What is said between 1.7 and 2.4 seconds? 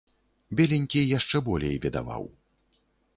бедаваў.